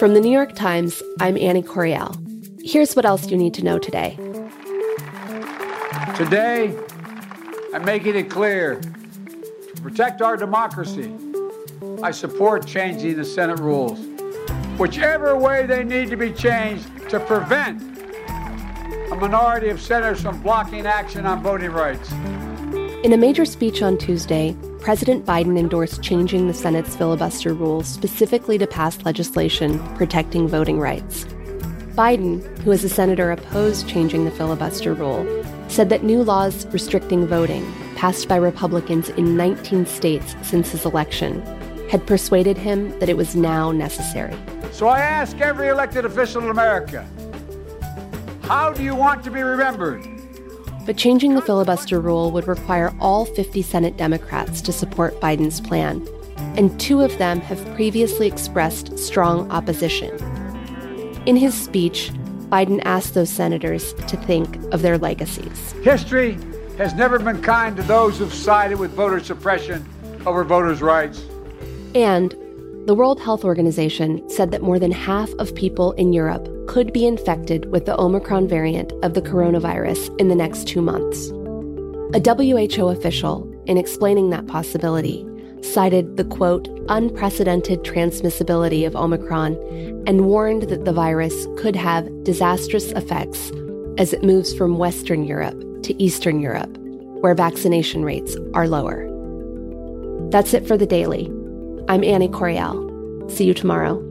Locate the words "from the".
0.00-0.20